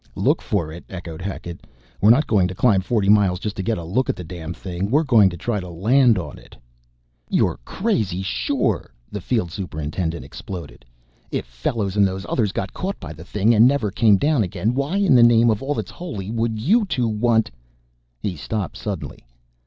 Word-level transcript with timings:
"Look 0.15 0.41
for 0.41 0.71
it?" 0.71 0.83
echoed 0.89 1.21
Hackett. 1.21 1.67
"We're 2.01 2.09
not 2.09 2.25
going 2.25 2.47
to 2.47 2.55
climb 2.55 2.81
forty 2.81 3.07
miles 3.07 3.39
just 3.39 3.55
to 3.57 3.61
get 3.61 3.77
a 3.77 3.83
look 3.83 4.09
at 4.09 4.15
the 4.15 4.23
damn 4.23 4.51
thing 4.55 4.89
we're 4.89 5.03
going 5.03 5.29
to 5.29 5.37
try 5.37 5.59
landing 5.59 6.19
on 6.23 6.39
it!" 6.39 6.55
"You're 7.29 7.59
crazy 7.65 8.23
sure!" 8.23 8.95
the 9.11 9.21
field 9.21 9.51
superintendent 9.51 10.25
exploded. 10.25 10.85
"If 11.29 11.45
Fellows 11.45 11.95
and 11.95 12.07
those 12.07 12.25
others 12.27 12.51
got 12.51 12.73
caught 12.73 12.99
by 12.99 13.13
the 13.13 13.23
thing 13.23 13.53
and 13.53 13.67
never 13.67 13.91
came 13.91 14.17
down 14.17 14.41
again, 14.41 14.73
why 14.73 14.97
in 14.97 15.13
the 15.13 15.21
name 15.21 15.51
of 15.51 15.61
all 15.61 15.75
that's 15.75 15.91
holy 15.91 16.31
would 16.31 16.57
you 16.59 16.83
two 16.87 17.07
want" 17.07 17.51
He 18.23 18.35
stopped 18.35 18.77
suddenly. 18.77 19.23